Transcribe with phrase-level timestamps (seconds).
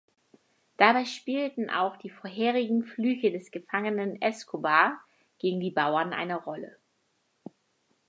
[0.77, 4.99] Dabei spielten auch die vorherigen Flüche des gefangenen Escobar
[5.37, 6.75] gegen die Bauern eine Rolle.